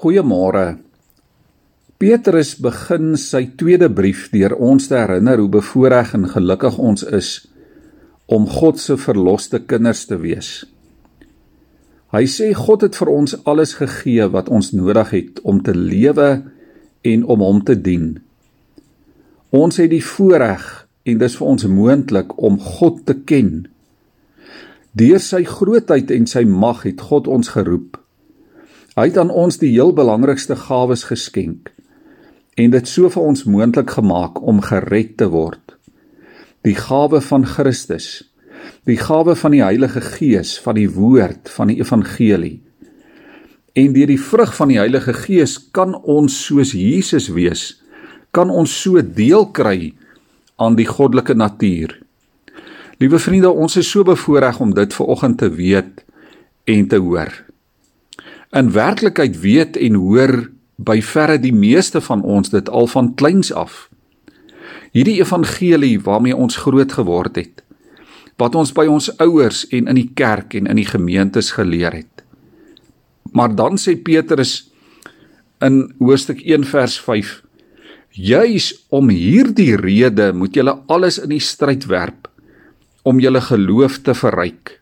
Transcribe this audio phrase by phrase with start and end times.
[0.00, 0.78] Goeiemôre.
[2.00, 7.28] Petrus begin sy tweede brief deur ons te herinner hoe bevoorreg en gelukkig ons is
[8.24, 10.48] om God se verloste kinders te wees.
[12.16, 16.30] Hy sê God het vir ons alles gegee wat ons nodig het om te lewe
[17.12, 18.14] en om hom te dien.
[19.52, 20.64] Ons het die voorreg
[21.04, 23.66] en dis vir ons moontlik om God te ken.
[24.96, 28.00] Deur sy grootheid en sy mag het God ons geroep
[28.98, 31.70] Hy het aan ons die heel belangrikste gawes geskenk
[32.58, 35.76] en dit so vir ons moontlik gemaak om gered te word.
[36.66, 38.08] Die gawe van Christus,
[38.84, 42.58] die gawe van die Heilige Gees, van die woord, van die evangelie.
[43.78, 47.64] En deur die vrug van die Heilige Gees kan ons soos Jesus wees,
[48.34, 49.94] kan ons so deel kry
[50.60, 51.94] aan die goddelike natuur.
[53.00, 56.02] Liewe vriende, ons is so bevoorreg om dit ver oggend te weet
[56.68, 57.32] en te hoor.
[58.50, 63.52] In werklikheid weet en hoor by verre die meeste van ons dit al van kleins
[63.54, 63.86] af.
[64.90, 67.62] Hierdie evangelie waarmee ons groot geword het,
[68.42, 72.24] wat ons by ons ouers en in die kerk en in die gemeentes geleer het.
[73.30, 74.72] Maar dan sê Petrus
[75.62, 77.32] in hoofstuk 1 vers 5:
[78.10, 82.26] Juis om hierdie rede moet julle alles in die stryd werp
[83.06, 84.79] om julle geloof te verryk.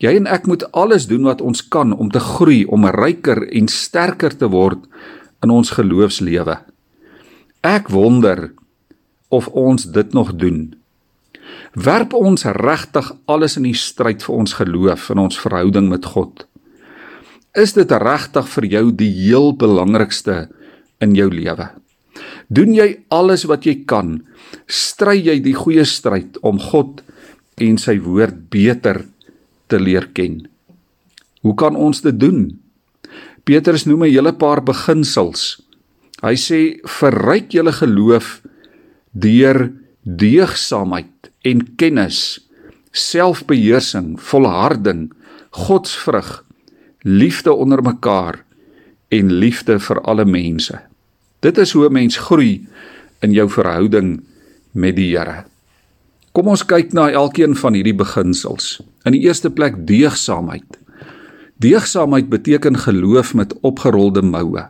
[0.00, 3.68] Jy en ek moet alles doen wat ons kan om te groei, om ryker en
[3.68, 4.86] sterker te word
[5.44, 6.56] in ons geloofslewe.
[7.60, 8.48] Ek wonder
[9.28, 10.70] of ons dit nog doen.
[11.76, 16.46] Werp ons regtig alles in die stryd vir ons geloof en ons verhouding met God?
[17.52, 20.48] Is dit regtig vir jou die heel belangrikste
[21.04, 21.68] in jou lewe?
[22.48, 24.22] Doen jy alles wat jy kan?
[24.64, 27.04] Stry jy die goeie stryd om God
[27.60, 29.19] en sy woord beter te
[29.78, 30.48] leer ken.
[31.40, 32.60] Hoe kan ons dit doen?
[33.44, 35.62] Petrus noem 'n hele paar beginsels.
[36.22, 38.42] Hy sê verryk julle geloof
[39.12, 39.72] deur
[40.04, 42.40] deegsaamheid en kennis,
[42.92, 45.12] selfbeheersing, volharding,
[45.50, 46.44] godsvrug,
[47.02, 48.44] liefde onder mekaar
[49.08, 50.78] en liefde vir alle mense.
[51.40, 52.66] Dit is hoe 'n mens groei
[53.20, 54.20] in jou verhouding
[54.72, 55.49] met die Here.
[56.30, 58.76] Kom ons kyk na elkeen van hierdie beginsels.
[59.02, 60.78] In die eerste plek deegsaamheid.
[61.58, 64.62] Deegsaamheid beteken geloof met opgerolde moue.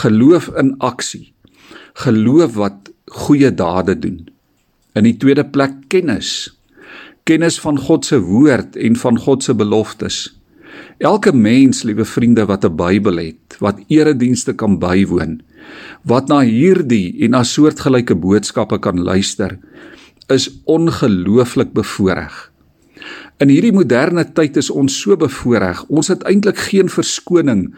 [0.00, 1.34] Geloof in aksie.
[2.00, 2.88] Geloof wat
[3.26, 4.22] goeie dade doen.
[4.96, 6.48] In die tweede plek kennis.
[7.28, 10.22] Kennis van God se woord en van God se beloftes.
[10.98, 15.42] Elke mens, liewe vriende, wat 'n Bybel het, wat eredienste kan bywoon,
[16.02, 19.58] wat na hierdie en na soortgelyke boodskappe kan luister,
[20.32, 22.36] is ongelooflik bevoordeel.
[23.38, 25.84] In hierdie moderne tyd is ons so bevoordeel.
[25.88, 27.68] Ons het eintlik geen verskoning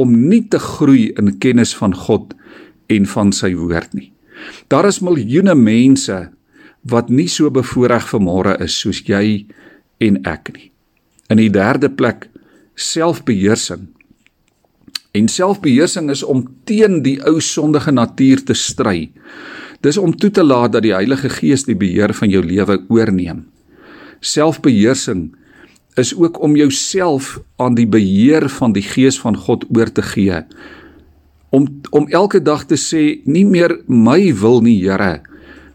[0.00, 2.32] om nie te groei in kennis van God
[2.92, 4.08] en van sy woord nie.
[4.72, 6.18] Daar is miljoene mense
[6.88, 9.44] wat nie so bevoordeel vanmôre is soos jy
[10.02, 10.70] en ek nie.
[11.30, 12.26] In die derde plek
[12.74, 13.86] selfbeheersing.
[15.12, 19.10] En selfbeheersing is om teen die ou sondige natuur te stry.
[19.82, 23.48] Dis om toe te laat dat die Heilige Gees die beheer van jou lewe oorneem.
[24.22, 25.32] Selfbeheersing
[25.98, 30.44] is ook om jouself aan die beheer van die Gees van God oor te gee.
[31.50, 35.20] Om om elke dag te sê nie meer my wil nie Here,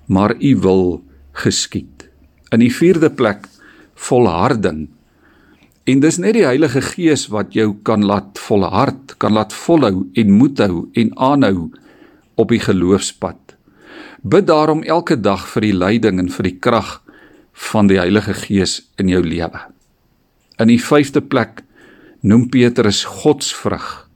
[0.08, 1.04] maar u wil
[1.44, 2.08] geskied.
[2.52, 3.46] In die vierde plek
[3.94, 4.88] volharding.
[5.84, 10.32] En dis net die Heilige Gees wat jou kan laat volhard, kan laat volhou en
[10.32, 11.70] moed hou en aanhou
[12.36, 13.57] op die geloofspad.
[14.28, 16.98] Bid daarom elke dag vir die leiding en vir die krag
[17.70, 19.62] van die Heilige Gees in jou lewe.
[20.60, 21.62] In die 5de plek
[22.28, 24.10] noem Petrus Godsvrug.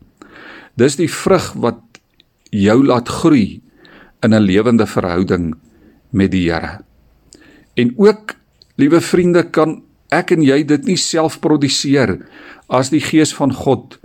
[0.76, 2.02] Dis die vrug wat
[2.52, 3.62] jou laat groei
[4.24, 5.56] in 'n lewende verhouding
[6.12, 6.84] met die Here.
[7.76, 8.36] En ook,
[8.76, 12.20] liewe vriende, kan ek en jy dit nie self produseer
[12.68, 14.00] as die Gees van God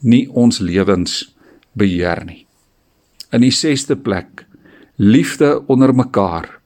[0.00, 1.34] nie ons lewens
[1.72, 2.46] beheer nie.
[3.32, 4.46] In die 6ste plek
[5.00, 6.60] liefde onder mekaar.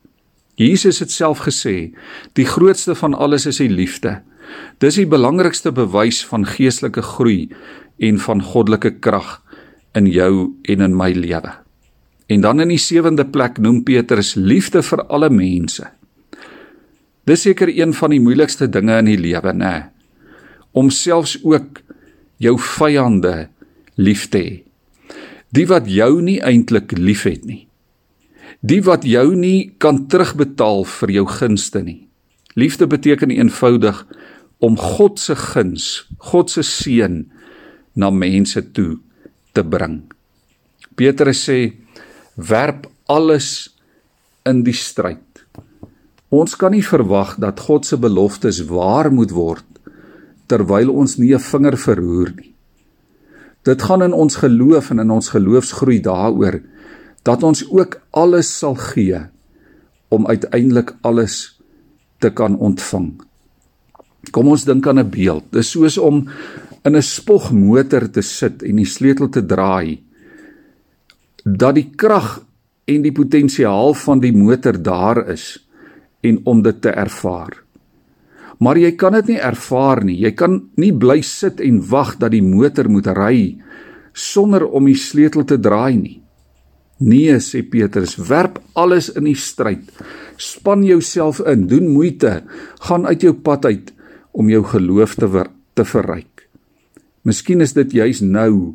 [0.55, 1.95] Jesus het self gesê,
[2.35, 4.21] die grootste van alles is die liefde.
[4.83, 7.53] Dis die belangrikste bewys van geestelike groei
[8.03, 9.37] en van goddelike krag
[9.95, 11.53] in jou en in my lewe.
[12.27, 15.87] En dan in die sewende plek noem Petrus liefde vir alle mense.
[17.25, 19.75] Dis seker een van die moeilikste dinge in die lewe, nê?
[20.75, 21.79] Om selfs ook
[22.43, 23.47] jou vyande
[23.95, 24.59] lief te hê.
[25.55, 27.69] Die wat jou nie eintlik liefhet nie.
[28.65, 32.07] Die wat jou nie kan terugbetaal vir jou gunste nie.
[32.57, 33.99] Liefde beteken eenvoudig
[34.65, 37.19] om God se guns, God se seën
[37.93, 38.97] na mense toe
[39.53, 40.01] te bring.
[40.97, 41.59] Petrus sê
[42.41, 43.75] werp alles
[44.49, 45.45] in die stryd.
[46.33, 49.67] Ons kan nie verwag dat God se beloftes waar moet word
[50.49, 52.53] terwyl ons nie 'n vinger verroer nie.
[53.65, 56.61] Dit gaan in ons geloof en in ons geloofsgroei daaroor
[57.25, 59.21] dat ons ook alles sal gee
[60.12, 61.56] om uiteindelik alles
[62.21, 63.15] te kan ontvang.
[64.32, 65.44] Kom ons dink aan 'n beeld.
[65.50, 66.29] Dis soos om
[66.85, 70.03] in 'n spogmotor te sit en die sleutel te draai.
[71.44, 72.44] Dat die krag
[72.85, 75.69] en die potensiaal van die motor daar is
[76.20, 77.62] en om dit te ervaar.
[78.59, 80.19] Maar jy kan dit nie ervaar nie.
[80.19, 83.56] Jy kan nie bly sit en wag dat die motor moet ry
[84.12, 86.24] sonder om die sleutel te draai nie.
[87.02, 89.91] Nee, sê Petrus, werp alles in die stryd.
[90.38, 92.43] Span jouself in, doen moeite,
[92.87, 93.91] gaan uit jou pad uit
[94.35, 96.46] om jou geloof te ver, te verryk.
[97.25, 98.75] Miskien is dit juis nou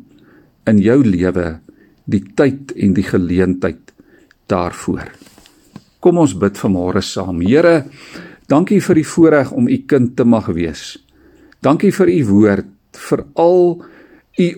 [0.68, 1.60] in jou lewe
[2.10, 3.92] die tyd en die geleentheid
[4.50, 5.12] daarvoor.
[6.00, 7.42] Kom ons bid vanmôre saam.
[7.44, 7.84] Here,
[8.50, 10.96] dankie vir die voorreg om u kind te mag wees.
[11.60, 12.72] Dankie vir u woord,
[13.08, 13.60] vir al
[14.40, 14.48] u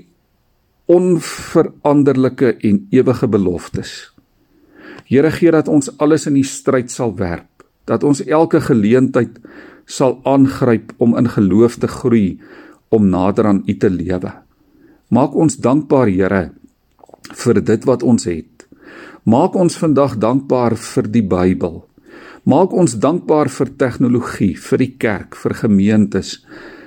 [0.91, 4.13] onveranderlike en ewige beloftes.
[5.07, 9.39] Here gee dat ons alles in die stryd sal werp, dat ons elke geleentheid
[9.87, 12.41] sal aangryp om in geloof te groei,
[12.89, 14.33] om nader aan U te lewe.
[15.09, 16.43] Maak ons dankbaar, Here,
[17.33, 18.67] vir dit wat ons het.
[19.25, 21.83] Maak ons vandag dankbaar vir die Bybel.
[22.45, 26.41] Maak ons dankbaar vir tegnologie, vir die kerk, vir gemeentes,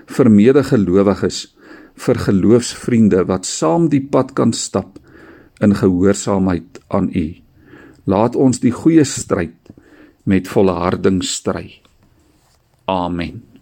[0.05, 1.54] vir medegelowiges
[1.95, 4.99] vir geloofsvriende wat saam die pad kan stap
[5.63, 7.27] in gehoorsaamheid aan U.
[8.05, 9.55] Laat ons die goeie stryd
[10.23, 11.81] met volharding stry.
[12.85, 13.54] Amen.